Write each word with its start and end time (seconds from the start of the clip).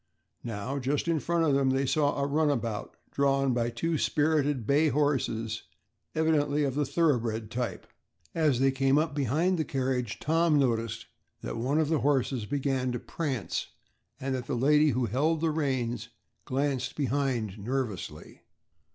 Now 0.43 0.79
just 0.79 1.07
in 1.07 1.19
front 1.19 1.45
of 1.45 1.53
them 1.53 1.69
they 1.69 1.85
saw 1.85 2.17
a 2.19 2.25
runabout, 2.25 2.97
drawn 3.11 3.53
by 3.53 3.69
two 3.69 3.99
spirited 3.99 4.65
bay 4.65 4.87
horses 4.89 5.61
evidently 6.15 6.63
of 6.63 6.73
the 6.73 6.87
thoroughbred 6.87 7.51
type. 7.51 7.85
As 8.33 8.59
they 8.59 8.71
came 8.71 8.97
up 8.97 9.13
behind 9.13 9.59
the 9.59 9.63
carriage, 9.63 10.17
Tom 10.19 10.57
noticed 10.57 11.05
that 11.43 11.55
one 11.57 11.79
of 11.79 11.89
the 11.89 11.99
horses 11.99 12.47
began 12.47 12.91
to 12.93 12.99
prance 12.99 13.67
and 14.19 14.33
that 14.33 14.47
the 14.47 14.55
lady 14.57 14.89
who 14.89 15.05
held 15.05 15.39
the 15.39 15.51
reins 15.51 16.09
glanced 16.45 16.95
behind 16.95 17.59
nervously. 17.59 18.41